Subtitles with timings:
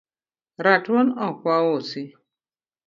[0.65, 2.01] Ratuon ok wausi